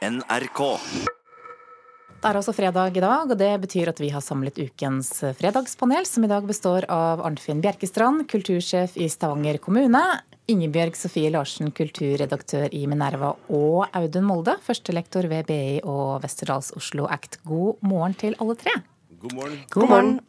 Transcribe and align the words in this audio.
NRK. 0.00 0.60
Det 2.20 2.28
er 2.28 2.36
altså 2.38 2.52
fredag 2.56 2.96
i 2.96 3.02
dag, 3.04 3.32
og 3.32 3.36
det 3.36 3.50
betyr 3.60 3.90
at 3.92 3.98
vi 4.00 4.08
har 4.12 4.24
samlet 4.24 4.56
ukens 4.56 5.10
fredagspanel, 5.36 6.06
som 6.08 6.24
i 6.24 6.30
dag 6.30 6.46
består 6.48 6.86
av 6.88 7.20
Arnfinn 7.24 7.60
Bjerkestrand, 7.60 8.24
kultursjef 8.28 8.96
i 8.96 9.10
Stavanger 9.12 9.60
kommune, 9.60 10.00
Ingebjørg 10.48 10.96
Sofie 10.96 11.28
Larsen, 11.32 11.68
kulturredaktør 11.76 12.72
i 12.72 12.86
Minerva, 12.88 13.34
og 13.52 13.92
Audun 13.96 14.24
Molde, 14.28 14.56
førstelektor 14.64 15.28
ved 15.28 15.48
BI 15.52 15.78
og 15.84 16.24
Westerdals 16.24 16.72
Oslo 16.80 17.04
Act. 17.12 17.36
God 17.44 17.84
morgen 17.84 18.16
til 18.24 18.36
alle 18.40 18.56
tre. 18.60 18.78
God 19.20 19.36
morgen. 19.36 19.64
God 19.76 19.92
morgen. 19.92 20.20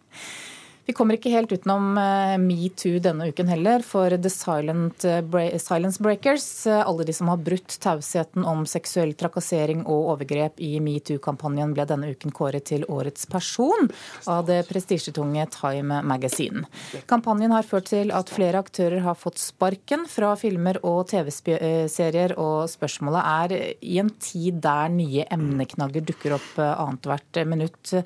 Vi 0.85 0.93
kommer 0.97 1.13
ikke 1.13 1.29
helt 1.29 1.51
utenom 1.53 1.93
eh, 2.01 2.35
metoo 2.41 2.97
denne 3.03 3.27
uken 3.29 3.49
heller, 3.51 3.83
for 3.85 4.15
The 4.17 4.29
Silent 4.33 5.05
eh, 5.05 5.57
Silence 5.61 6.01
Breakers, 6.01 6.47
eh, 6.65 6.81
alle 6.81 7.05
de 7.05 7.13
som 7.13 7.29
har 7.29 7.37
brutt 7.37 7.75
tausheten 7.83 8.47
om 8.49 8.65
seksuell 8.65 9.13
trakassering 9.13 9.83
og 9.85 10.09
overgrep 10.15 10.57
i 10.57 10.71
metoo-kampanjen, 10.81 11.75
ble 11.77 11.85
denne 11.85 12.09
uken 12.15 12.33
kåret 12.33 12.65
til 12.71 12.87
årets 12.89 13.29
person 13.29 13.91
av 14.25 14.49
det 14.49 14.63
prestisjetunge 14.71 15.45
Time 15.53 16.01
Magazine. 16.01 16.65
Kampanjen 17.05 17.53
har 17.53 17.67
ført 17.67 17.91
til 17.93 18.09
at 18.17 18.33
flere 18.33 18.65
aktører 18.65 19.05
har 19.05 19.21
fått 19.21 19.37
sparken 19.41 20.07
fra 20.09 20.33
filmer 20.39 20.81
og 20.81 21.11
TV-serier, 21.13 22.33
og 22.41 22.65
spørsmålet 22.73 23.33
er, 23.37 23.57
i 23.85 24.01
en 24.01 24.09
tid 24.17 24.63
der 24.65 24.89
nye 24.89 25.29
emneknagger 25.29 26.09
dukker 26.09 26.39
opp 26.41 26.55
annethvert 26.57 27.45
minutt, 27.45 27.99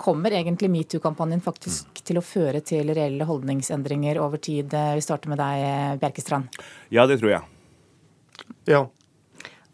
Kommer 0.00 0.32
egentlig 0.32 0.70
metoo-kampanjen 0.72 1.42
faktisk 1.44 2.00
til 2.08 2.16
å 2.16 2.24
føre 2.24 2.62
til 2.64 2.88
reelle 2.96 3.26
holdningsendringer 3.28 4.20
over 4.24 4.40
tid? 4.40 4.72
Vi 4.72 5.04
starter 5.04 5.28
med 5.32 5.40
deg, 5.42 6.00
Bjerkestrand. 6.00 6.62
Ja, 6.88 7.04
det 7.10 7.18
tror 7.20 7.34
jeg. 7.34 7.42
Ja. 8.70 8.86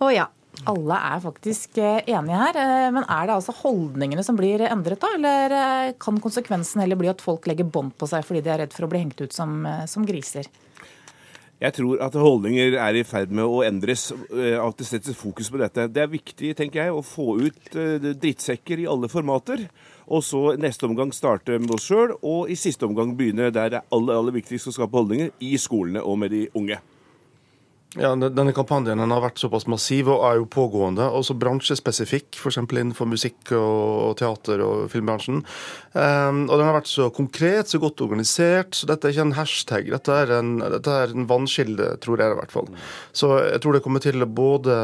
Å 0.02 0.10
ja. 0.10 0.26
Alle 0.64 0.96
er 1.12 1.20
faktisk 1.20 1.76
eh, 1.82 2.02
enige 2.08 2.38
her. 2.40 2.58
Eh, 2.58 2.90
men 2.94 3.04
er 3.04 3.28
det 3.28 3.34
altså 3.36 3.54
holdningene 3.58 4.24
som 4.24 4.38
blir 4.38 4.64
endret, 4.66 5.02
da? 5.02 5.12
Eller 5.18 5.56
eh, 5.56 5.96
kan 6.00 6.20
konsekvensen 6.22 6.80
heller 6.82 6.98
bli 7.00 7.10
at 7.12 7.24
folk 7.24 7.48
legger 7.50 7.68
bånd 7.68 7.96
på 7.98 8.08
seg 8.08 8.24
fordi 8.26 8.44
de 8.44 8.54
er 8.54 8.64
redd 8.64 8.76
for 8.76 8.86
å 8.86 8.92
bli 8.92 9.02
hengt 9.04 9.20
ut 9.20 9.36
som, 9.36 9.60
som 9.90 10.06
griser? 10.08 10.48
Jeg 11.60 11.72
tror 11.72 12.00
at 12.04 12.16
holdninger 12.20 12.74
er 12.80 12.96
i 12.98 13.04
ferd 13.08 13.30
med 13.32 13.48
å 13.48 13.62
endres. 13.64 14.10
At 14.12 14.80
det 14.80 14.88
settes 14.88 15.16
fokus 15.16 15.48
på 15.48 15.60
dette. 15.60 15.86
Det 15.88 16.02
er 16.02 16.10
viktig 16.12 16.50
tenker 16.56 16.82
jeg, 16.82 16.92
å 16.92 17.04
få 17.04 17.38
ut 17.40 17.78
drittsekker 18.04 18.82
i 18.82 18.88
alle 18.92 19.08
formater. 19.08 19.64
Og 20.06 20.22
så 20.22 20.54
neste 20.62 20.86
omgang 20.86 21.10
starte 21.14 21.58
med 21.58 21.72
oss 21.74 21.88
sjøl, 21.88 22.14
og 22.22 22.50
i 22.50 22.56
siste 22.58 22.86
omgang 22.86 23.16
begynne 23.18 23.50
der 23.50 23.72
det 23.72 23.80
er 23.80 23.88
aller, 23.94 24.20
aller 24.20 24.36
viktigst 24.38 24.70
å 24.70 24.74
skape 24.76 24.94
holdninger, 24.94 25.32
i 25.42 25.56
skolene 25.58 26.02
og 26.02 26.20
med 26.22 26.34
de 26.34 26.44
unge. 26.54 26.78
Ja, 27.94 28.10
Denne 28.18 28.52
kampanjen 28.52 29.00
har 29.00 29.22
vært 29.24 29.38
såpass 29.40 29.64
massiv 29.70 30.10
og 30.12 30.24
er 30.28 30.40
jo 30.40 30.48
pågående. 30.52 31.06
Også 31.16 31.36
bransjespesifikk, 31.38 32.36
f.eks. 32.36 32.58
innenfor 32.66 33.08
musikk 33.08 33.52
og 33.56 34.18
teater 34.20 34.60
og 34.64 34.90
filmbransjen. 34.92 35.40
Um, 35.94 36.42
og 36.50 36.58
den 36.58 36.66
har 36.66 36.76
vært 36.76 36.90
så 36.90 37.08
konkret, 37.14 37.70
så 37.70 37.80
godt 37.80 38.02
organisert. 38.04 38.76
Så 38.76 38.90
dette 38.90 39.08
er 39.08 39.14
ikke 39.14 39.28
en 39.30 39.36
hashtag. 39.38 39.90
Dette 39.94 40.18
er 40.24 40.34
en, 40.40 40.56
dette 40.76 40.98
er 41.06 41.14
en 41.14 41.28
vannskilde, 41.30 41.94
tror 42.04 42.20
jeg 42.20 42.34
i 42.34 42.40
hvert 42.42 42.56
fall. 42.58 42.68
Så 43.16 43.32
jeg 43.46 43.62
tror 43.64 43.78
det 43.78 43.84
kommer 43.86 44.04
til 44.04 44.20
å 44.20 44.28
både 44.28 44.76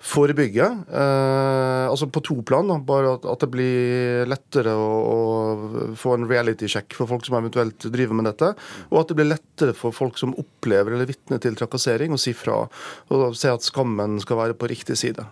forebygge, 0.00 0.64
eh, 0.88 1.86
altså 1.90 2.08
på 2.08 2.22
to 2.24 2.38
plan. 2.46 2.68
Da. 2.70 2.78
Bare 2.84 3.14
at, 3.18 3.26
at, 3.28 3.42
det 3.42 3.50
blir 3.52 4.28
lettere 4.28 4.72
å, 4.72 4.88
å 5.00 5.90
få 5.98 6.14
en 6.16 6.24
reality-sjekk 6.30 6.96
for 6.96 7.10
folk 7.10 7.26
som 7.26 7.36
eventuelt 7.36 7.84
driver 7.92 8.16
med 8.16 8.30
dette. 8.30 8.54
Og 8.88 9.02
at 9.02 9.10
det 9.10 9.18
blir 9.18 9.28
lettere 9.28 9.76
for 9.76 9.94
folk 9.96 10.16
som 10.20 10.32
opplever 10.40 10.96
eller 10.96 11.10
vitner 11.10 11.42
til 11.42 11.58
trakassering, 11.58 12.14
å 12.20 12.24
si 12.28 12.36
fra. 12.36 12.62
Og 13.10 13.36
se 13.40 13.50
at 13.50 13.66
skammen 13.66 14.20
skal 14.22 14.44
være 14.44 14.60
på 14.60 14.70
riktig 14.70 15.00
side. 15.00 15.26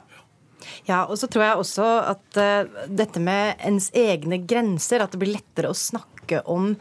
Ja, 0.89 1.05
og 1.05 1.19
så 1.20 1.28
tror 1.30 1.45
jeg 1.45 1.62
også 1.62 1.89
at 2.14 2.41
uh, 2.41 2.86
dette 2.89 3.20
med 3.22 3.58
ens 3.67 3.91
egne 3.97 4.41
grenser, 4.48 5.05
at 5.05 5.12
det 5.14 5.20
blir 5.20 5.36
lettere 5.36 5.72
å 5.72 5.77
snakke 5.77 6.42
om 6.48 6.72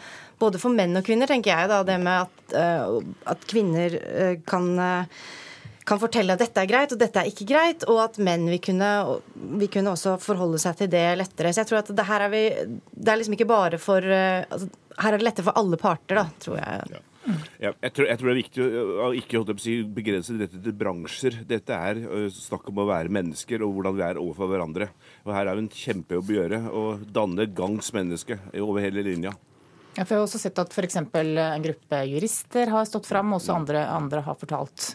både 0.41 0.61
for 0.61 0.73
menn 0.73 0.97
og 0.99 1.05
kvinner, 1.07 1.29
tenker 1.29 1.53
jeg. 1.53 1.71
da, 1.71 1.81
Det 1.87 1.97
med 2.03 2.27
at, 2.27 2.55
uh, 2.55 3.01
at 3.33 3.49
kvinner 3.49 3.99
uh, 3.99 4.33
kan 4.47 4.71
kan 5.87 6.01
fortelle 6.01 6.35
at 6.35 6.41
dette 6.41 6.59
er 6.59 6.67
greit 6.67 6.91
og 6.91 6.99
dette 6.99 7.21
er 7.21 7.29
ikke 7.29 7.45
greit, 7.47 7.85
og 7.87 8.01
at 8.03 8.17
menn 8.19 8.41
vil 8.51 8.59
kunne, 8.59 8.89
vil 9.55 9.69
kunne 9.71 9.93
også 9.93 10.17
forholde 10.19 10.59
seg 10.59 10.81
til 10.81 10.89
det 10.91 11.03
lettere. 11.15 11.53
Så 11.55 11.61
jeg 11.61 11.69
tror 11.69 11.79
at 11.79 11.91
det 11.95 12.05
her 12.09 12.25
er 12.25 12.33
vi 12.33 12.41
Det 12.91 13.13
er 13.13 13.21
liksom 13.21 13.37
ikke 13.37 13.47
bare 13.47 13.79
for 13.79 14.03
altså, 14.03 14.67
Her 14.99 15.13
er 15.13 15.21
det 15.21 15.27
lettere 15.29 15.47
for 15.47 15.61
alle 15.61 15.79
parter, 15.79 16.19
da, 16.19 16.25
tror 16.43 16.59
jeg. 16.59 16.89
Ja. 16.91 16.99
Ja, 17.59 17.73
jeg, 17.73 17.91
tror, 17.93 18.07
jeg, 18.07 18.19
tror, 18.19 18.29
det 18.29 18.33
er 18.33 18.39
viktig 18.39 18.65
å 19.03 19.09
ikke 19.17 19.41
å 19.41 19.55
si, 19.59 19.77
begrense 19.83 20.35
dette 20.39 20.61
til 20.63 20.75
bransjer. 20.77 21.41
Dette 21.47 21.75
er 21.75 22.29
snakk 22.33 22.69
om 22.71 22.83
å 22.83 22.87
være 22.87 23.11
mennesker 23.13 23.65
og 23.65 23.73
hvordan 23.75 23.97
vi 23.97 24.05
er 24.07 24.21
overfor 24.21 24.51
hverandre. 24.53 24.89
Og 25.25 25.33
Her 25.35 25.49
er 25.49 25.57
det 25.57 25.65
en 25.65 25.73
kjempejobb 25.73 26.31
å 26.31 26.37
gjøre. 26.37 26.61
Å 26.71 26.83
danne 27.19 27.49
gangs 27.57 27.91
menneske 27.95 28.39
over 28.61 28.83
hele 28.85 29.03
linja. 29.05 29.35
Ja, 29.97 30.05
for 30.05 30.13
jeg 30.13 30.19
har 30.19 30.27
også 30.27 30.39
sett 30.41 30.59
at 30.61 30.75
f.eks. 30.75 30.99
en 31.01 31.63
gruppe 31.63 32.03
jurister 32.05 32.69
har 32.69 32.85
stått 32.85 33.09
fram, 33.09 33.33
og 33.33 33.41
også 33.41 33.55
andre, 33.55 33.81
andre 33.89 34.21
har 34.27 34.37
fortalt. 34.37 34.91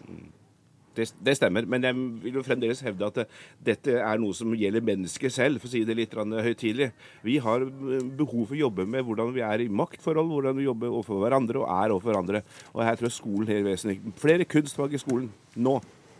Det, 0.97 1.07
det, 1.25 1.37
stemmer, 1.39 1.65
men 1.69 1.87
jeg 1.87 1.97
vil 2.25 2.37
jo 2.37 2.45
fremdeles 2.45 2.83
hevde 2.85 3.07
at 3.07 3.21
det, 3.23 3.27
dette 3.71 3.95
er 3.97 4.21
noe 4.21 4.37
som 4.37 4.53
gjelder 4.57 4.85
mennesker 4.85 5.33
selv, 5.33 5.63
for 5.63 5.71
å 5.71 5.73
si 5.73 5.85
det 5.89 5.97
litt 5.97 6.13
høytidelig. 6.13 6.91
Vi 7.25 7.39
har 7.43 7.65
eh, 7.65 8.05
behov 8.19 8.51
for 8.51 8.57
å 8.57 8.63
jobbe 8.67 8.87
med 8.89 9.07
hvordan 9.07 9.33
vi 9.33 9.45
er 9.47 9.65
i 9.65 9.71
maktforhold, 9.73 10.29
hvordan 10.35 10.59
vi 10.59 10.69
jobber 10.69 10.93
overfor 10.93 11.23
hverandre 11.25 11.63
og 11.63 11.67
er 11.73 11.95
overfor 11.97 12.13
hverandre. 12.13 12.45
Og 12.75 12.85
her 12.85 13.01
tror 13.01 13.09
jeg 13.09 13.17
skolen 13.17 13.55
helt 13.55 13.69
vesentlig. 13.71 14.15
Flere 14.21 14.49
kunstfag 14.49 14.95
i 14.95 15.03
skolen 15.03 15.33
nå. 15.57 15.79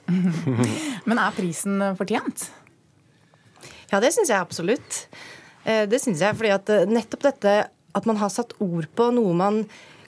men 1.09 1.21
er 1.21 1.37
prisen 1.37 1.79
fortjent? 1.99 2.49
Ja, 3.93 4.01
det 4.01 4.15
syns 4.15 4.33
jeg 4.33 4.41
absolutt. 4.41 5.05
Eh, 5.69 5.85
det 5.91 6.01
syns 6.03 6.25
jeg 6.25 6.39
fordi 6.39 6.53
at 6.55 6.73
eh, 6.73 6.89
nettopp 6.89 7.29
dette 7.29 7.57
at 7.93 8.07
man 8.09 8.19
har 8.23 8.33
satt 8.33 8.55
ord 8.65 8.89
på 8.97 9.11
noe 9.13 9.35
man 9.37 9.63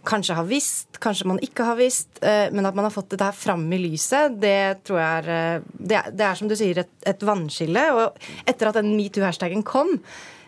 kanskje 0.07 0.37
har 0.37 0.47
visst, 0.49 0.99
kanskje 1.03 1.29
man 1.29 1.41
ikke 1.45 1.67
har 1.67 1.79
visst. 1.79 2.21
Eh, 2.23 2.51
men 2.53 2.67
at 2.67 2.77
man 2.77 2.87
har 2.87 2.95
fått 2.95 3.11
dette 3.15 3.27
her 3.27 3.37
fram 3.37 3.65
i 3.73 3.81
lyset, 3.81 4.37
det 4.41 4.85
tror 4.87 5.01
jeg 5.01 5.25
er 5.25 5.33
eh, 5.35 5.67
Det 5.75 5.99
er, 5.99 6.13
det 6.13 6.29
er 6.29 6.39
som 6.39 6.51
du 6.51 6.57
sier, 6.59 6.85
et, 6.85 6.95
et 7.07 7.27
vannskille. 7.27 7.89
Og 7.97 8.31
etter 8.49 8.71
at 8.71 8.79
den 8.79 8.95
metoo-hashtagen 8.99 9.65
kom, 9.67 9.97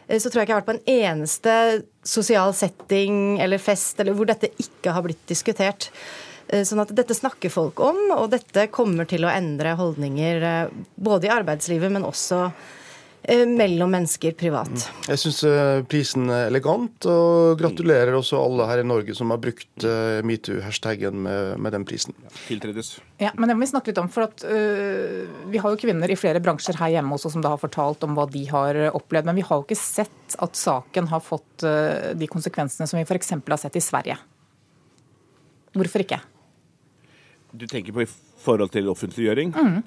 eh, 0.07 0.21
så 0.21 0.31
tror 0.31 0.43
jeg 0.43 0.49
ikke 0.49 0.55
jeg 0.55 0.59
har 0.59 0.65
vært 0.65 0.71
på 0.71 0.79
en 0.79 0.95
eneste 1.11 1.59
sosial 2.07 2.55
setting 2.57 3.41
eller 3.43 3.63
fest 3.63 4.01
eller 4.01 4.17
hvor 4.17 4.29
dette 4.29 4.53
ikke 4.63 4.95
har 4.95 5.05
blitt 5.07 5.27
diskutert. 5.29 5.91
Sånn 6.47 6.79
at 6.79 6.93
Dette 6.95 7.11
snakker 7.11 7.51
folk 7.51 7.81
om, 7.83 7.97
og 8.15 8.29
dette 8.31 8.69
kommer 8.71 9.09
til 9.11 9.25
å 9.27 9.33
endre 9.33 9.73
holdninger 9.75 10.45
både 10.95 11.27
i 11.27 11.33
arbeidslivet, 11.35 11.91
men 11.91 12.07
også 12.07 12.45
mellom 13.27 13.91
mennesker 13.91 14.37
privat. 14.39 14.71
Mm. 14.71 15.07
Jeg 15.11 15.19
syns 15.19 15.41
eh, 15.49 15.81
prisen 15.91 16.31
er 16.31 16.47
elegant, 16.47 17.09
og 17.11 17.59
gratulerer 17.59 18.15
også 18.15 18.39
alle 18.39 18.69
her 18.71 18.83
i 18.83 18.87
Norge 18.87 19.17
som 19.19 19.33
har 19.35 19.41
brukt 19.43 19.87
eh, 19.87 20.21
metoo-hashtagen 20.27 21.19
med, 21.25 21.57
med, 21.59 21.75
den 21.75 21.87
prisen. 21.89 22.15
Tiltredes. 22.47 22.93
Ja, 23.19 23.33
men 23.35 23.51
det 23.51 23.57
må 23.57 23.65
vi 23.65 23.71
snakke 23.73 23.91
litt 23.91 23.99
om, 24.03 24.11
for 24.13 24.29
at 24.29 24.45
uh, 24.47 25.25
Vi 25.51 25.59
har 25.63 25.73
jo 25.73 25.81
kvinner 25.81 26.11
i 26.13 26.19
flere 26.19 26.43
bransjer 26.45 26.79
her 26.79 26.93
hjemme 26.95 27.17
også 27.17 27.33
som 27.33 27.43
da 27.43 27.55
har 27.55 27.63
fortalt 27.63 28.05
om 28.07 28.15
hva 28.15 28.29
de 28.31 28.45
har 28.51 28.79
opplevd. 28.93 29.27
Men 29.27 29.41
vi 29.41 29.47
har 29.49 29.59
jo 29.59 29.67
ikke 29.67 29.81
sett 29.81 30.39
at 30.43 30.59
saken 30.59 31.11
har 31.11 31.25
fått 31.25 31.67
uh, 31.67 32.13
de 32.15 32.31
konsekvensene 32.31 32.87
som 32.87 33.01
vi 33.01 33.07
f.eks. 33.09 33.35
har 33.35 33.63
sett 33.63 33.81
i 33.81 33.85
Sverige. 33.85 34.21
Hvorfor 35.77 36.05
ikke? 36.05 36.21
Du 37.57 37.67
tenker 37.67 37.95
på 37.97 38.05
i 38.05 38.09
forhold 38.45 38.71
til 38.75 38.89
offentliggjøring? 38.93 39.53
Mm. 39.57 39.83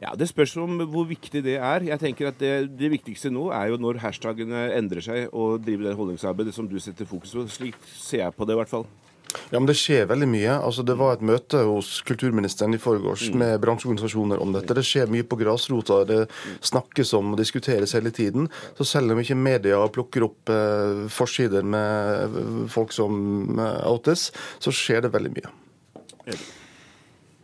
Ja, 0.00 0.14
Det 0.18 0.28
spørs 0.30 0.56
om 0.56 0.80
hvor 0.90 1.06
viktig 1.08 1.44
det 1.44 1.58
er. 1.58 1.84
Jeg 1.86 2.00
tenker 2.00 2.32
at 2.32 2.40
det, 2.40 2.72
det, 2.78 2.90
viktigste 2.90 3.30
nå 3.30 3.50
er 3.52 3.72
jo 3.72 3.80
når 3.80 4.00
hashtagene 4.02 4.70
endrer 4.76 5.04
seg 5.04 5.28
og 5.32 5.62
driver 5.62 5.90
det 5.90 5.98
holdningsarbeidet 5.98 6.54
som 6.54 6.68
du 6.68 6.78
setter 6.80 7.08
fokus 7.08 7.34
på. 7.36 7.46
Slik 7.48 7.78
ser 7.92 8.24
jeg 8.24 8.36
på 8.36 8.48
det 8.48 8.56
i 8.56 8.60
hvert 8.62 8.72
fall. 8.72 8.86
Ja, 9.50 9.60
men 9.60 9.66
Det 9.66 9.76
skjer 9.78 10.08
veldig 10.10 10.28
mye. 10.28 10.54
Altså, 10.58 10.82
Det 10.82 10.96
var 10.98 11.16
et 11.16 11.24
møte 11.24 11.62
hos 11.68 12.02
kulturministeren 12.08 12.74
i 12.74 12.80
forgårs 12.82 13.28
mm. 13.30 13.38
med 13.38 13.60
bransjeorganisasjoner 13.64 14.40
om 14.42 14.52
dette. 14.52 14.76
Det 14.76 14.84
skjer 14.86 15.12
mye 15.12 15.26
på 15.26 15.38
grasrota. 15.40 16.02
Det 16.08 16.20
snakkes 16.60 17.14
om 17.18 17.32
og 17.32 17.40
diskuteres 17.40 17.94
hele 17.96 18.10
tiden. 18.10 18.48
Så 18.78 18.84
selv 18.88 19.12
om 19.12 19.20
ikke 19.22 19.38
media 19.38 19.80
plukker 19.92 20.28
opp 20.28 20.52
eh, 20.52 21.06
forsider 21.12 21.64
med 21.64 22.68
folk 22.72 22.92
som 22.92 23.58
eh, 23.58 23.92
outes, 23.92 24.30
så 24.62 24.74
skjer 24.74 25.06
det 25.06 25.14
veldig 25.14 25.36
mye. 25.38 25.54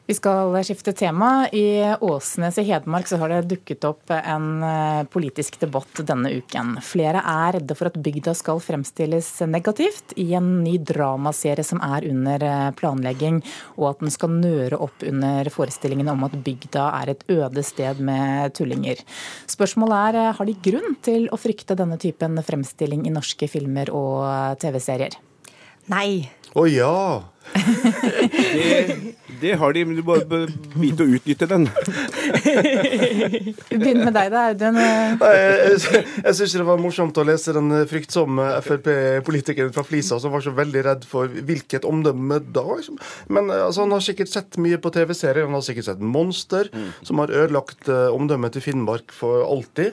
Vi 0.09 0.15
skal 0.15 0.55
skifte 0.65 0.93
tema. 0.97 1.49
I 1.53 1.95
Åsnes 2.01 2.59
i 2.59 2.63
Hedmark 2.63 3.09
så 3.11 3.19
har 3.21 3.29
det 3.29 3.51
dukket 3.51 3.85
opp 3.85 4.09
en 4.09 4.63
eh, 4.65 5.03
politisk 5.13 5.59
debatt 5.61 6.01
denne 6.09 6.31
uken. 6.33 6.79
Flere 6.81 7.21
er 7.21 7.59
redde 7.59 7.77
for 7.77 7.91
at 7.91 7.99
bygda 8.01 8.33
skal 8.33 8.63
fremstilles 8.65 9.29
negativt 9.53 10.17
i 10.17 10.31
en 10.39 10.49
ny 10.65 10.79
dramaserie 10.81 11.61
som 11.61 11.85
er 11.85 12.09
under 12.09 12.47
eh, 12.49 12.71
planlegging, 12.81 13.43
og 13.77 13.91
at 13.91 14.01
den 14.07 14.17
skal 14.17 14.33
nøre 14.33 14.81
opp 14.81 15.05
under 15.05 15.53
forestillingene 15.53 16.17
om 16.17 16.25
at 16.25 16.41
bygda 16.41 16.89
er 17.03 17.13
et 17.13 17.29
øde 17.37 17.69
sted 17.69 18.01
med 18.01 18.57
tullinger. 18.57 19.05
Spørsmålet 19.45 20.07
er 20.09 20.23
eh, 20.25 20.35
har 20.41 20.49
de 20.49 20.61
grunn 20.71 21.03
til 21.05 21.29
å 21.29 21.37
frykte 21.37 21.77
denne 21.77 22.01
typen 22.01 22.41
fremstilling 22.49 23.05
i 23.05 23.13
norske 23.13 23.53
filmer 23.53 23.93
og 23.93 24.57
TV-serier? 24.65 25.21
Nei. 25.93 26.31
Å 26.55 26.63
oh, 26.65 26.65
ja! 26.65 26.97
Det, 27.59 29.15
det 29.41 29.53
har 29.61 29.73
de, 29.77 29.85
men 29.87 29.99
du 29.99 30.03
må 30.07 30.17
vite 30.79 31.05
å 31.05 31.11
utnytte 31.19 31.47
den. 31.51 31.67
Begynn 33.71 34.03
med 34.05 34.15
deg, 34.17 34.31
da, 34.33 34.45
Audun. 34.51 34.79
Nei, 34.79 34.87
Jeg, 35.19 35.79
jeg, 35.85 36.03
jeg 36.25 36.37
syns 36.39 36.55
det 36.59 36.67
var 36.67 36.81
morsomt 36.83 37.19
å 37.21 37.25
lese 37.27 37.55
den 37.57 37.71
fryktsomme 37.91 38.47
Frp-politikeren 38.65 39.73
fra 39.75 39.85
Flisa 39.87 40.19
som 40.23 40.33
var 40.35 40.43
så 40.45 40.53
veldig 40.57 40.83
redd 40.87 41.07
for 41.09 41.31
hvilket 41.31 41.87
omdømme 41.89 42.41
da. 42.55 42.65
liksom. 42.79 42.99
Men 43.33 43.53
eh, 43.53 43.65
altså, 43.69 43.85
han 43.85 43.95
har 43.95 44.03
sikkert 44.05 44.33
sett 44.33 44.59
mye 44.63 44.81
på 44.83 44.93
TV-serier. 44.95 45.47
Han 45.49 45.57
har 45.59 45.65
sikkert 45.67 45.89
sett 45.91 46.03
Monster, 46.03 46.71
som 47.07 47.23
har 47.23 47.33
ødelagt 47.35 47.89
eh, 47.93 48.09
omdømmet 48.15 48.57
til 48.57 48.65
Finnmark 48.65 49.15
for 49.15 49.45
alltid. 49.47 49.91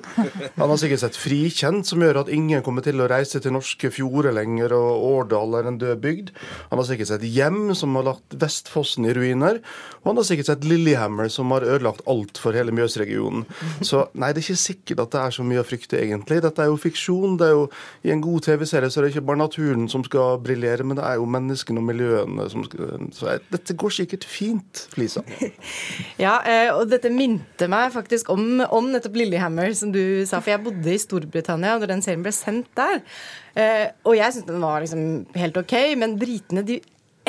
Han 0.58 0.70
har 0.72 0.78
sikkert 0.82 1.02
sett 1.06 1.20
Frikjent, 1.20 1.86
som 1.90 2.02
gjør 2.04 2.16
at 2.24 2.32
ingen 2.34 2.64
kommer 2.66 2.82
til 2.86 2.98
å 3.04 3.10
reise 3.12 3.38
til 3.44 3.54
norske 3.56 3.92
fjorder 3.94 4.34
lenger, 4.36 4.70
og 4.76 5.06
Årdal 5.12 5.50
er 5.60 5.66
en 5.70 5.80
død 5.82 6.02
bygd. 6.04 6.28
Han 6.72 6.80
har 6.82 6.88
sikkert 6.90 7.08
sett 7.14 7.24
Hjem, 7.26 7.45
som 7.76 7.96
har 7.98 8.08
lagt 8.08 8.36
Vestfossen 8.42 9.06
i 9.06 9.14
ruiner. 9.14 9.60
Og 10.02 10.12
han 10.12 10.20
har 10.20 10.26
sikkert 10.28 10.50
sett 10.52 10.66
Lillehammer, 10.68 11.30
som 11.34 11.52
har 11.54 11.66
ødelagt 11.66 12.04
alt 12.10 12.38
for 12.42 12.56
hele 12.58 12.74
Mjøsregionen. 12.76 13.46
Så 13.90 14.06
nei, 14.14 14.32
det 14.34 14.42
er 14.42 14.46
ikke 14.46 14.64
sikkert 14.64 15.04
at 15.06 15.14
det 15.16 15.22
er 15.22 15.36
så 15.36 15.46
mye 15.48 15.62
å 15.62 15.68
frykte, 15.68 16.00
egentlig. 16.02 16.42
Dette 16.46 16.64
er 16.64 16.70
jo 16.70 16.80
fiksjon. 16.80 17.38
det 17.42 17.48
er 17.50 17.56
jo 17.56 17.66
I 18.06 18.14
en 18.14 18.24
god 18.24 18.46
TV-serie 18.46 18.92
så 18.92 19.02
er 19.02 19.08
det 19.08 19.14
ikke 19.16 19.26
bare 19.30 19.42
naturen 19.42 19.88
som 19.92 20.04
skal 20.06 20.40
briljere, 20.44 20.86
men 20.86 21.00
det 21.00 21.06
er 21.08 21.20
jo 21.20 21.30
menneskene 21.30 21.82
og 21.82 21.88
miljøene 21.90 22.50
som 22.52 22.66
skal 22.68 23.10
Så 23.16 23.30
jeg, 23.32 23.44
dette 23.52 23.78
går 23.78 23.96
sikkert 24.00 24.28
fint, 24.30 24.86
Flisa. 24.94 25.26
Ja, 26.22 26.38
eh, 26.48 26.70
og 26.72 26.88
dette 26.90 27.10
minte 27.12 27.68
meg 27.72 27.92
faktisk 27.94 28.30
om, 28.32 28.62
om 28.74 28.88
nettopp 28.94 29.18
Lillehammer, 29.20 29.74
som 29.78 29.92
du 29.94 30.24
sa. 30.28 30.40
For 30.40 30.54
jeg 30.54 30.64
bodde 30.64 30.94
i 30.94 31.02
Storbritannia 31.02 31.80
da 31.82 31.90
den 31.90 32.04
serien 32.06 32.24
ble 32.24 32.34
sendt 32.36 32.70
der. 32.78 33.02
Eh, 33.56 33.88
og 34.04 34.18
jeg 34.18 34.36
syntes 34.36 34.50
den 34.50 34.64
var 34.64 34.84
liksom 34.84 35.04
helt 35.40 35.58
OK, 35.60 35.76
men 36.00 36.18
britene 36.20 36.64
de 36.68 36.80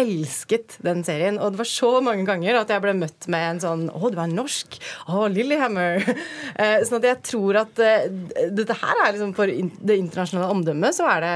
elsket 0.00 0.76
den 0.84 1.02
serien. 1.06 1.38
Og 1.40 1.54
det 1.54 1.60
var 1.60 1.69
så 1.70 1.90
mange 2.04 2.26
ganger 2.28 2.60
at 2.60 2.72
jeg 2.72 2.82
ble 2.84 2.94
møtt 2.98 3.28
med 3.32 3.46
en 3.50 3.62
sånn 3.62 3.84
Å, 3.90 4.10
du 4.12 4.19
er 4.20 4.32
norsk? 4.32 4.78
Å, 5.08 5.26
Lillehammer. 5.32 6.04
Eh, 6.56 6.81
sånn 6.88 7.02
at 7.02 7.04
jeg 7.04 7.19
tror 7.26 7.56
at 7.60 7.81
eh, 7.84 8.06
dette 8.54 8.75
her 8.78 9.00
er 9.02 9.10
liksom 9.12 9.32
for 9.37 9.50
det 9.50 9.96
internasjonale 9.98 10.48
omdømmet, 10.54 10.94
så 10.96 11.04
er 11.10 11.25
det 11.25 11.34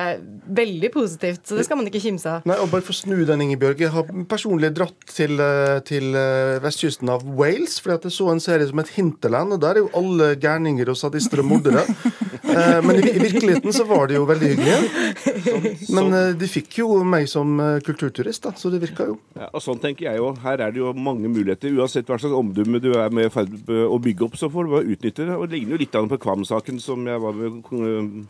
veldig 0.57 0.91
positivt. 0.95 1.43
Så 1.45 1.59
det 1.59 1.67
skal 1.67 1.77
man 1.77 1.91
ikke 1.91 2.01
kimse 2.01 2.31
av. 2.39 2.47
Nei, 2.49 2.57
og 2.63 2.71
bare 2.73 2.85
for 2.87 2.95
å 2.95 2.97
snu 2.97 3.19
den, 3.29 3.43
Ingebjørg. 3.45 3.83
Jeg 3.85 3.93
har 3.93 4.09
personlig 4.31 4.71
dratt 4.79 4.97
til, 5.13 5.37
eh, 5.45 5.83
til 5.85 6.17
vestkysten 6.65 7.13
av 7.13 7.27
Wales, 7.27 7.77
fordi 7.83 7.99
at 7.99 8.09
jeg 8.09 8.17
så 8.17 8.31
en 8.33 8.43
serie 8.43 8.71
som 8.71 8.81
het 8.81 8.95
Hinterland, 8.97 9.57
og 9.57 9.61
der 9.61 9.77
er 9.77 9.85
jo 9.85 9.93
alle 10.01 10.33
gærninger 10.41 10.89
og 10.95 10.99
sadister 11.01 11.45
og 11.45 11.51
mordere. 11.53 11.85
Eh, 12.51 12.83
Men 12.85 12.97
i, 12.97 13.13
virkeligheten 13.19 13.73
så 13.73 13.85
var 13.89 14.09
det 14.11 14.17
jo 14.19 14.25
veldig 14.29 14.51
hyggelig. 14.53 15.75
Men 15.97 16.13
eh, 16.17 16.31
de 16.41 16.49
fikk 16.51 16.81
jo 16.81 16.89
meg 17.07 17.29
som 17.31 17.53
eh, 17.63 17.79
kulturturist, 17.87 18.45
da, 18.47 18.55
så 18.59 18.73
det 18.73 18.83
virka 18.85 19.07
jo. 19.11 19.19
Ja, 19.39 19.51
og 19.53 19.63
sånn 19.65 19.81
tenker 19.83 20.09
jeg 20.11 20.21
jo. 20.21 20.33
Her 20.45 20.67
er 20.67 20.75
det 20.75 20.83
jo 20.83 20.93
mange 20.97 21.31
muligheter. 21.31 21.73
Uansett 21.79 22.11
hva 22.11 22.19
slags 22.21 22.37
omdømme 22.37 22.83
du 22.83 22.93
er 22.95 23.13
med 23.15 23.31
å 23.31 24.01
bygge 24.03 24.27
opp, 24.27 24.39
så 24.41 24.51
får 24.53 24.67
du 24.67 24.75
bare 24.77 24.97
utnytte 24.97 25.29
det. 25.29 25.37
Og 25.37 25.49
det 25.49 25.59
ligner 25.59 25.77
jo 25.77 25.83
litt 25.85 26.01
an 26.01 26.11
på 26.11 26.21
Kvam-saken 26.21 26.81
som 26.83 27.07
jeg 27.09 27.23
var 27.23 27.37
med 27.37 28.27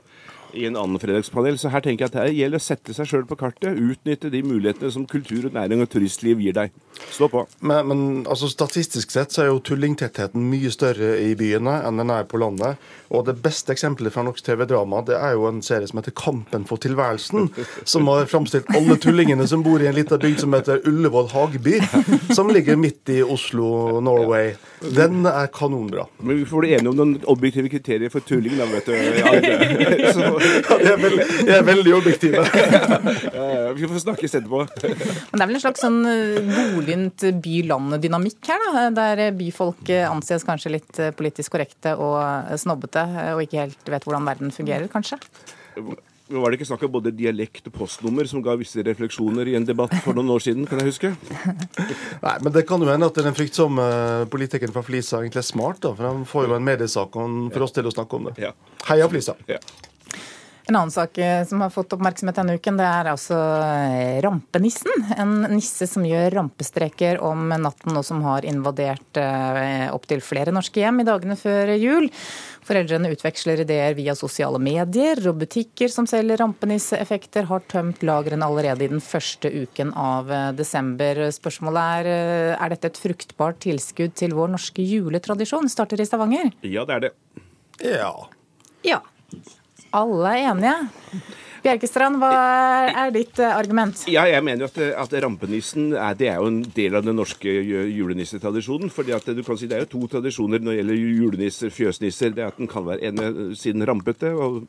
i 0.54 0.66
en 0.68 0.76
annen 0.80 1.00
fredagspanel. 1.02 1.58
Så 1.60 1.70
her 1.72 1.82
tenker 1.84 2.06
jeg 2.06 2.12
at 2.12 2.18
det 2.28 2.36
gjelder 2.36 2.60
å 2.60 2.64
sette 2.64 2.94
seg 2.96 3.08
sjøl 3.10 3.26
på 3.28 3.38
kartet. 3.40 3.78
Utnytte 3.80 4.30
de 4.32 4.42
mulighetene 4.46 4.90
som 4.94 5.06
kultur, 5.10 5.46
og 5.50 5.56
næring 5.56 5.82
og 5.84 5.90
turistliv 5.92 6.40
gir 6.42 6.56
deg. 6.56 6.72
Stå 7.14 7.28
på. 7.32 7.44
Men, 7.64 7.86
men 7.90 8.00
altså, 8.28 8.48
statistisk 8.52 9.10
sett 9.14 9.32
så 9.34 9.44
er 9.44 9.50
jo 9.52 9.60
tullingtettheten 9.64 10.42
mye 10.50 10.70
større 10.74 11.14
i 11.22 11.34
byene 11.38 11.78
enn 11.88 12.00
den 12.02 12.12
er 12.14 12.26
på 12.28 12.40
landet. 12.42 12.80
Og 13.10 13.24
det 13.26 13.36
beste 13.42 13.72
eksempelet 13.74 14.12
fra 14.14 14.22
norsk 14.26 14.44
TV-drama 14.46 15.00
det 15.08 15.16
er 15.18 15.32
jo 15.34 15.46
en 15.48 15.62
serie 15.66 15.88
som 15.90 15.98
heter 15.98 16.14
Kampen 16.14 16.66
for 16.68 16.78
tilværelsen. 16.82 17.48
Som 17.88 18.06
har 18.12 18.28
framstilt 18.30 18.68
alle 18.76 18.94
tullingene 19.02 19.46
som 19.50 19.64
bor 19.66 19.82
i 19.82 19.88
en 19.90 19.96
liten 19.96 20.20
bygd 20.22 20.44
som 20.44 20.54
heter 20.54 20.82
Ullevål 20.86 21.30
Hageby. 21.32 21.78
Som 22.36 22.52
ligger 22.54 22.78
midt 22.78 23.10
i 23.10 23.20
Oslo, 23.24 23.98
Norway. 24.04 24.52
Den 24.94 25.24
er 25.26 25.48
kanonbra. 25.52 26.06
Men 26.22 26.38
vi 26.42 26.46
får 26.48 26.62
bli 26.64 26.74
enige 26.76 26.92
om 26.92 26.98
noen 27.00 27.16
objektive 27.30 27.68
kriterier 27.72 28.12
for 28.12 28.22
tulling, 28.24 28.54
da, 28.60 28.68
vet 28.70 28.86
du. 28.86 28.94
Ja, 28.94 29.34
det- 29.40 30.12
så, 30.16 30.30
Ja, 30.70 30.76
de, 30.78 30.88
er 30.90 31.00
veldig, 31.00 31.24
de 31.46 31.54
er 31.54 31.64
veldig 31.66 31.94
objektive. 31.96 32.44
vi 33.76 33.88
får 33.90 34.02
snakkes 34.04 34.36
etterpå. 34.38 34.62
Men 34.82 35.36
det 35.36 35.44
er 35.44 35.50
vel 35.50 35.58
en 35.58 35.64
slags 35.64 35.84
sånn 35.84 35.98
eh, 36.08 36.52
godlynt 36.74 37.26
by-land-dynamikk 37.44 38.52
her, 38.52 38.66
da. 38.66 38.84
Der 38.96 39.24
byfolk 39.36 39.90
eh, 39.92 40.06
anses 40.08 40.46
kanskje 40.46 40.74
litt 40.76 41.00
eh, 41.00 41.14
politisk 41.16 41.56
korrekte 41.56 41.96
og 42.00 42.20
eh, 42.22 42.54
snobbete, 42.60 43.06
eh, 43.24 43.32
og 43.34 43.44
ikke 43.46 43.64
helt 43.66 43.92
vet 43.96 44.06
hvordan 44.06 44.28
verden 44.28 44.54
fungerer, 44.54 44.88
kanskje. 44.92 45.20
Var 46.30 46.52
det 46.52 46.60
ikke 46.60 46.68
snakk 46.68 46.84
om 46.86 46.92
både 46.94 47.10
dialekt 47.16 47.66
og 47.66 47.74
postnummer 47.74 48.28
som 48.30 48.42
ga 48.44 48.54
visse 48.58 48.84
refleksjoner 48.86 49.48
i 49.50 49.56
en 49.58 49.66
debatt 49.66 49.96
for 50.04 50.14
noen 50.14 50.30
år 50.30 50.44
siden, 50.44 50.68
kan 50.70 50.78
jeg 50.78 50.92
huske? 50.92 51.10
Nei, 52.26 52.36
men 52.44 52.54
Det 52.54 52.62
kan 52.68 52.82
jo 52.82 52.90
hende 52.90 53.08
at 53.10 53.18
den 53.18 53.34
fryktsomme 53.34 53.86
politikeren 54.30 54.74
fra 54.74 54.84
Flisa 54.86 55.24
egentlig 55.24 55.42
er 55.42 55.50
smart. 55.50 55.82
da, 55.82 55.94
For 55.98 56.06
han 56.06 56.22
får 56.28 56.46
jo 56.46 56.58
en 56.58 56.68
mediesak 56.70 57.16
og 57.16 57.26
han 57.26 57.38
får 57.50 57.66
oss 57.66 57.74
til 57.80 57.90
å 57.90 57.94
snakke 57.96 58.20
om 58.20 58.30
det. 58.30 58.52
Heia 58.86 59.10
Flisa. 59.10 59.34
Ja. 59.50 59.58
En 60.70 60.76
annen 60.76 60.90
sak 60.94 61.18
eh, 61.18 61.44
som 61.46 61.64
har 61.64 61.70
fått 61.74 61.96
oppmerksomhet 61.96 62.36
denne 62.38 62.54
uken, 62.54 62.76
det 62.78 62.84
er 62.86 63.08
altså 63.10 63.34
eh, 63.58 64.20
rampenissen. 64.22 65.08
En 65.18 65.32
nisse 65.50 65.88
som 65.90 66.04
gjør 66.06 66.30
rampestreker 66.36 67.18
om 67.26 67.50
natten, 67.58 67.96
og 67.98 68.06
som 68.06 68.22
har 68.22 68.46
invadert 68.46 69.18
eh, 69.18 69.88
opptil 69.90 70.22
flere 70.22 70.54
norske 70.54 70.78
hjem 70.78 71.02
i 71.02 71.08
dagene 71.08 71.34
før 71.40 71.74
jul. 71.74 72.06
Foreldrene 72.70 73.10
utveksler 73.10 73.64
ideer 73.64 73.98
via 73.98 74.14
sosiale 74.14 74.62
medier, 74.62 75.18
og 75.26 75.42
butikker 75.42 75.90
som 75.90 76.06
selger 76.06 76.38
rampenisseeffekter, 76.38 77.50
har 77.50 77.66
tømt 77.66 78.06
lagrene 78.06 78.46
allerede 78.46 78.86
i 78.86 78.92
den 78.94 79.02
første 79.02 79.50
uken 79.50 79.90
av 79.98 80.30
desember. 80.54 81.26
Spørsmålet 81.34 82.06
er 82.06 82.54
er 82.54 82.76
dette 82.76 82.92
et 82.92 83.06
fruktbart 83.08 83.58
tilskudd 83.66 84.14
til 84.22 84.38
vår 84.38 84.54
norske 84.54 84.86
juletradisjon? 84.86 85.66
Starter 85.72 85.98
i 85.98 86.06
Stavanger. 86.06 86.54
ja, 86.62 86.86
det 86.86 87.00
er 87.00 87.08
det. 87.08 87.16
Ja. 87.90 88.12
Ja. 88.86 89.02
Alle 89.92 90.28
er 90.28 90.50
enige. 90.50 90.74
Bjerkestrand, 91.60 92.16
hva 92.22 92.30
er 93.04 93.10
ditt 93.12 93.38
eh, 93.42 93.50
argument? 93.52 94.04
Ja, 94.08 94.22
jeg 94.30 94.42
mener 94.46 94.64
jo 94.64 94.68
at, 94.70 94.78
at 95.04 95.16
rampenissen 95.24 95.90
er, 95.92 96.14
det 96.16 96.30
er 96.32 96.38
jo 96.40 96.48
en 96.48 96.60
del 96.76 96.96
av 96.96 97.04
den 97.04 97.18
norske 97.18 97.52
julenissetradisjonen. 97.90 98.90
fordi 98.92 99.12
at 99.16 99.26
du 99.36 99.42
kan 99.46 99.58
si 99.60 99.68
Det 99.70 99.76
er 99.76 99.84
jo 99.84 99.90
to 99.92 100.08
tradisjoner 100.16 100.58
når 100.62 100.72
det 100.72 100.78
gjelder 100.80 101.00
julenisser, 101.20 101.70
fjøsnisser. 101.74 102.32
Det 102.36 102.44
er 102.44 102.48
at 102.52 102.58
den 102.60 102.70
kan 102.70 102.86
være 102.86 103.04
ene 103.10 103.54
siden 103.60 103.84
rampete 103.86 104.32
og 104.34 104.62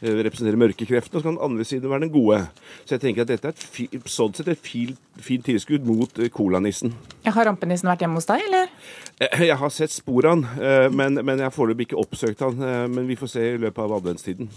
eh, 0.00 0.22
representere 0.24 0.56
mørkekreftene, 0.60 1.18
og 1.18 1.22
så 1.22 1.28
kan 1.28 1.36
den 1.36 1.44
andre 1.50 1.64
siden 1.68 1.90
være 1.92 2.06
den 2.06 2.14
gode. 2.16 2.40
Så 2.84 2.96
jeg 2.96 3.04
tenker 3.04 3.26
at 3.26 3.32
dette 3.34 3.52
er 3.52 3.58
et 3.98 4.08
sånn 4.08 4.34
sett 4.36 4.48
et 4.54 4.62
fint, 4.64 4.98
fint 5.20 5.44
tilskudd 5.46 5.84
mot 5.88 6.18
eh, 6.22 6.30
colanissen. 6.32 6.94
Har 7.28 7.44
rampenissen 7.50 7.90
vært 7.90 8.02
hjemme 8.06 8.18
hos 8.20 8.28
deg, 8.30 8.42
eller? 8.48 8.72
Eh, 9.20 9.46
Jeg 9.48 9.60
har 9.60 9.70
sett 9.74 9.92
spor 9.94 10.26
av 10.26 10.36
han, 10.38 10.46
eh, 10.64 10.88
men, 10.90 11.20
men 11.22 11.36
jeg 11.40 11.50
har 11.50 11.54
foreløpig 11.54 11.90
ikke 11.90 12.00
oppsøkt 12.02 12.40
han. 12.44 12.58
eh, 12.62 12.84
Men 12.88 13.06
vi 13.08 13.16
får 13.20 13.34
se 13.36 13.44
i 13.54 13.58
løpet 13.60 13.84
av 13.84 13.92
adventstiden. 14.00 14.48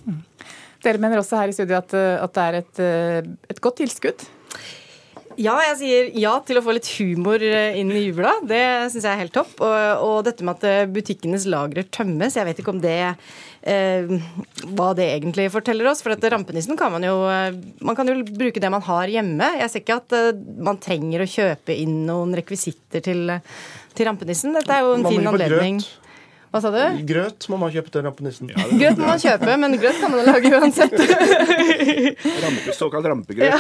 Dere 0.82 1.02
mener 1.02 1.22
også 1.22 1.38
her 1.42 1.52
i 1.52 1.56
studio 1.56 1.78
at, 1.80 1.94
eh, 1.98 2.18
at 2.24 2.34
det 2.38 2.46
er 2.48 2.60
et, 2.62 2.80
eh, 2.86 3.34
et 3.54 3.62
godt 3.62 3.82
tilskudd? 3.84 4.28
Ja, 5.40 5.54
jeg 5.70 5.76
sier 5.80 6.08
ja 6.20 6.34
til 6.44 6.58
å 6.60 6.64
få 6.66 6.74
litt 6.76 6.90
humor 6.98 7.40
eh, 7.42 7.78
inn 7.80 7.92
i 7.96 8.02
jula. 8.10 8.34
Det 8.44 8.60
syns 8.92 9.06
jeg 9.06 9.14
er 9.14 9.22
helt 9.22 9.34
topp. 9.36 9.54
Og, 9.64 10.04
og 10.04 10.18
dette 10.28 10.44
med 10.44 10.60
at 10.60 10.92
butikkenes 10.92 11.46
lagre 11.50 11.86
tømmes, 11.88 12.36
jeg 12.36 12.48
vet 12.50 12.60
ikke 12.60 12.74
om 12.74 12.82
det 12.84 12.98
eh, 13.64 14.12
hva 14.76 14.90
det 14.98 15.08
egentlig 15.14 15.48
forteller 15.54 15.88
oss. 15.92 16.04
For 16.04 16.12
dette 16.14 16.34
rampenissen 16.34 16.78
kan 16.80 16.92
man 16.94 17.06
jo 17.08 17.16
Man 17.80 17.98
kan 17.98 18.12
jo 18.12 18.18
bruke 18.28 18.60
det 18.62 18.74
man 18.74 18.84
har 18.90 19.08
hjemme. 19.14 19.54
Jeg 19.62 19.72
ser 19.72 19.86
ikke 19.86 20.00
at 20.02 20.18
eh, 20.20 20.44
man 20.68 20.82
trenger 20.84 21.24
å 21.24 21.32
kjøpe 21.38 21.80
inn 21.80 22.02
noen 22.10 22.36
rekvisitter 22.42 23.06
til, 23.08 23.38
til 23.96 24.12
rampenissen. 24.12 24.58
Dette 24.58 24.76
er 24.76 24.84
jo 24.86 24.98
en 24.98 25.08
Man 25.08 25.16
fin 25.16 25.32
anledning. 25.32 25.80
grøt. 25.86 25.98
Hva 26.52 26.60
sa 26.60 26.68
du? 26.74 26.80
Grøt 27.08 27.46
må 27.48 27.56
man 27.62 27.72
kjøpe 27.72 27.94
til 27.94 28.04
rampenissen. 28.04 28.50
Grøt 28.52 28.98
må 29.00 29.06
man 29.08 29.22
kjøpe, 29.24 29.54
men 29.62 29.76
grøt 29.80 30.02
kan 30.02 30.12
man 30.12 30.26
lage 30.28 30.50
uansett. 30.52 30.98
Rampe, 32.44 32.74
såkalt 32.76 33.08
rampegrøt. 33.08 33.48
Ja, 33.48 33.60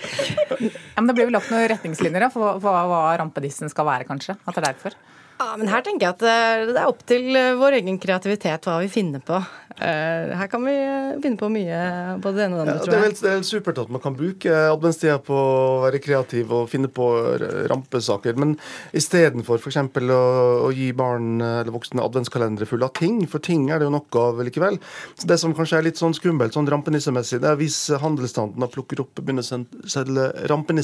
men 1.00 1.10
Det 1.10 1.16
blir 1.18 1.30
vel 1.30 1.38
lagt 1.38 1.50
noen 1.52 1.68
retningslinjer 1.72 2.26
da, 2.26 2.30
for 2.34 2.60
hva, 2.62 2.76
hva 2.90 3.00
rampedissen 3.20 3.72
skal 3.72 3.88
være, 3.88 4.08
kanskje? 4.08 4.36
At 4.44 4.54
det 4.54 4.62
er 4.62 4.68
derfor? 4.72 4.98
Ja, 5.40 5.54
men 5.56 5.70
her 5.72 5.80
tenker 5.80 6.04
jeg 6.04 6.16
at 6.18 6.22
eh, 6.28 6.66
det 6.68 6.76
er 6.76 6.90
opp 6.90 7.00
til 7.08 7.30
eh, 7.32 7.54
vår 7.56 7.78
egen 7.80 7.96
kreativitet 8.02 8.66
hva 8.68 8.74
vi 8.82 8.90
finner 8.92 9.22
på. 9.24 9.38
Eh, 9.80 10.34
Her 10.36 10.50
kan 10.52 10.60
vi 10.66 10.74
finne 11.24 11.38
på 11.40 11.48
mye 11.48 11.78
både 12.20 12.36
det 12.36 12.42
ene 12.44 12.58
og 12.58 12.66
det 12.68 12.74
Ja, 12.74 12.74
andre, 12.74 12.74
det, 12.74 12.82
er 12.82 12.84
tror 12.84 12.92
jeg. 12.98 13.04
helt, 13.06 13.20
det 13.24 13.30
er 13.30 13.36
helt 13.38 13.48
supert 13.48 13.78
at 13.80 13.92
man 13.94 14.02
kan 14.04 14.18
bruke 14.18 14.52
adventstida 14.74 15.14
på 15.24 15.38
å 15.38 15.78
være 15.86 16.02
kreativ 16.04 16.52
og 16.52 16.66
finne 16.68 16.90
på 16.92 17.06
rampesaker. 17.72 18.36
Men 18.36 18.52
istedenfor 18.92 19.62
f.eks. 19.62 19.78
Å, 19.80 20.18
å 20.66 20.68
gi 20.76 20.90
barn 20.96 21.40
eller 21.40 21.72
voksne 21.72 22.04
adventskalendere 22.04 22.68
fulle 22.68 22.90
av 22.90 22.92
ting, 23.00 23.22
for 23.30 23.40
ting 23.40 23.70
er 23.72 23.80
det 23.80 23.88
jo 23.88 23.94
nok 23.96 24.20
av 24.20 24.42
likevel. 24.44 24.76
Så 25.16 25.30
Det 25.30 25.40
som 25.40 25.56
kanskje 25.56 25.80
er 25.80 25.88
litt 25.88 26.00
sånn 26.02 26.16
skummelt 26.20 26.52
sånn 26.56 26.68
rampenissemessig, 26.68 27.40
det 27.40 27.48
er 27.54 27.58
hvis 27.60 27.80
handelsstanden 28.04 28.60
har 28.60 28.72
plukker 28.76 29.00
opp 29.06 29.16
og 29.16 29.24
begynner 29.24 29.46
å 29.46 29.50
selge 29.54 29.88
selge 29.88 30.28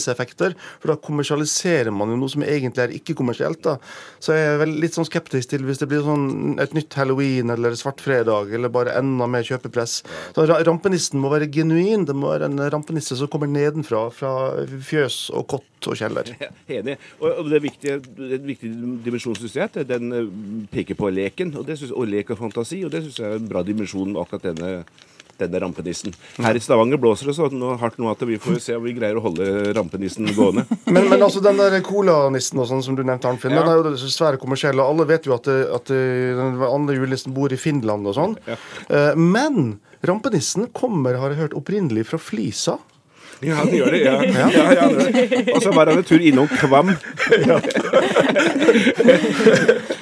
rampenisseeffekter. 0.06 0.54
For 0.80 0.92
da 0.92 0.96
kommersialiserer 1.00 1.92
man 1.94 2.10
jo 2.10 2.18
noe 2.20 2.30
som 2.30 2.42
egentlig 2.42 2.84
er 2.84 2.94
ikke-kommersielt. 2.96 3.62
da. 3.62 3.78
Så 4.20 4.34
jeg 4.34 4.54
er 4.54 4.58
vel 4.60 4.76
litt 4.80 4.94
sånn 4.94 5.06
skeptisk 5.06 5.50
til 5.50 5.64
hvis 5.64 5.78
det 5.78 5.88
blir 5.88 6.04
sånn 6.04 6.58
et 6.60 6.74
nytt 6.74 6.94
halloween 6.94 7.50
eller 7.50 7.74
svartfredag 7.74 8.52
eller 8.54 8.68
bare 8.68 8.96
enda 8.96 9.26
mer 9.26 9.42
kjøpepress. 9.42 10.02
Så 10.34 10.46
Rampenissen 10.46 11.20
må 11.20 11.30
være 11.30 11.50
genuin. 11.50 12.06
Det 12.06 12.14
må 12.14 12.30
være 12.32 12.50
en 12.50 12.60
rampenisse 12.70 13.16
som 13.16 13.28
kommer 13.28 13.46
nedenfra, 13.50 14.08
fra 14.10 14.32
fjøs 14.66 15.30
og 15.34 15.46
kott 15.48 15.90
og 15.90 15.98
kjeller. 15.98 16.32
Enig. 16.68 16.96
Og 17.20 17.50
det 17.50 17.58
er 17.58 17.64
viktige, 17.64 17.98
en 18.00 18.46
viktig 18.46 18.70
dimensjon, 19.04 19.36
syns 19.38 19.56
jeg, 19.56 19.70
at 19.70 19.88
den 19.88 20.12
eh, 20.12 20.30
peker 20.72 20.98
på 20.98 21.10
leken. 21.12 21.54
Og, 21.56 21.68
synes, 21.76 21.92
og 21.92 22.08
lek 22.10 22.32
og 22.32 22.40
fantasi, 22.40 22.82
og 22.84 22.92
det 22.94 23.04
syns 23.04 23.20
jeg 23.20 23.28
er 23.28 23.40
en 23.40 23.50
bra 23.50 23.62
dimensjon 23.66 24.16
akkurat 24.18 24.50
denne 24.50 24.72
denne 25.40 25.60
rampenissen. 25.62 26.14
Her 26.42 26.56
i 26.56 26.62
Stavanger 26.62 27.00
blåser 27.00 27.30
det 27.30 27.36
så 27.38 27.48
hardt 27.80 27.98
nå 28.00 28.10
at 28.10 28.24
vi 28.28 28.38
får 28.42 28.58
se 28.62 28.76
om 28.78 28.84
vi 28.84 28.94
greier 28.96 29.18
å 29.18 29.24
holde 29.24 29.72
rampenissen 29.76 30.28
gående. 30.36 30.66
Men, 30.96 31.08
men 31.10 31.22
altså 31.22 31.40
den 31.42 31.58
der 31.58 31.74
colanissen 31.84 32.60
og 32.62 32.68
sånn 32.70 32.82
som 32.84 32.96
du 32.96 33.02
nevnte, 33.04 33.28
Arnfinn, 33.28 33.52
ja. 33.56 33.64
den 33.66 33.72
er 33.72 33.96
jo 33.98 34.10
svære 34.12 34.38
Og 34.38 34.82
Alle 34.84 35.06
vet 35.08 35.26
jo 35.26 35.34
at, 35.34 35.48
det, 35.48 35.56
at 35.74 35.90
det, 35.90 36.02
den 36.38 36.62
andre 36.62 36.94
julenissen 36.96 37.34
bor 37.36 37.52
i 37.52 37.58
Finland 37.60 38.06
og 38.06 38.14
sånn. 38.16 38.36
Ja. 38.46 38.56
Eh, 38.88 39.18
men 39.18 39.78
rampenissen 40.06 40.70
kommer, 40.76 41.18
har 41.20 41.34
jeg 41.34 41.42
hørt, 41.42 41.56
opprinnelig 41.58 42.06
fra 42.12 42.20
Flisa. 42.22 42.78
Ja, 43.44 43.64
det 43.68 43.76
gjør 43.76 43.92
det. 43.92 44.00
ja. 44.00 44.14
ja. 44.24 44.48
ja, 44.48 44.64
ja 44.72 45.54
Og 45.54 45.62
så 45.62 45.72
var 45.76 45.90
han 45.90 46.00
en 46.00 46.06
tur 46.06 46.22
innom 46.22 46.48
Kvam. 46.48 46.92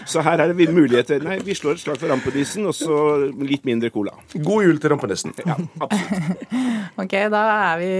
så 0.06 0.22
her 0.22 0.42
er 0.44 0.52
det 0.52 0.68
muligheter. 0.70 1.22
Nei, 1.24 1.38
vi 1.42 1.56
slår 1.56 1.74
et 1.74 1.82
slag 1.82 1.98
for 1.98 2.12
rampenissen, 2.12 2.66
og 2.68 2.74
så 2.76 2.98
litt 3.42 3.64
mindre 3.66 3.90
cola. 3.94 4.14
God 4.34 4.68
jul 4.68 4.78
til 4.82 4.94
rampenissen. 4.94 5.34
Ja, 5.42 5.56
absolutt. 5.82 6.54
ok, 7.02 7.16
da 7.34 7.42
er 7.72 7.82
vi 7.82 7.90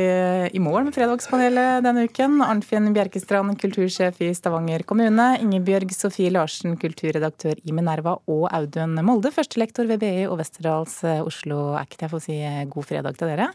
i 0.55 0.63
mål 0.63 0.89
med 0.89 0.95
Fredagspanelet 0.97 1.83
denne 1.87 2.07
uken. 2.07 2.39
Arnfinn 2.45 2.93
Bjerkestrand, 2.95 3.57
kultursjef 3.61 4.23
i 4.23 4.31
Stavanger 4.37 4.87
kommune. 4.87 5.33
Ingebjørg 5.43 5.91
Sofie 5.97 6.31
Larsen, 6.35 6.79
kulturredaktør 6.81 7.59
i 7.65 7.75
Minerva. 7.75 8.21
Og 8.31 8.47
Audun 8.55 9.01
Molde, 9.03 9.35
førstelektor 9.35 9.91
ved 9.91 10.05
BI 10.05 10.15
og 10.29 10.39
Westerdals 10.43 11.01
Oslo 11.25 11.73
Act. 11.81 11.99
Jeg 12.05 12.13
får 12.15 12.27
si 12.29 12.41
god 12.71 12.91
fredag 12.93 13.19
til 13.19 13.35
dere. 13.35 13.51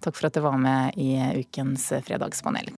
Takk 0.00 0.16
for 0.16 0.28
at 0.28 0.34
du 0.34 0.40
var 0.44 0.58
med 0.58 0.94
i 0.96 1.14
ukens 1.40 1.88
Fredagspanel. 2.06 2.70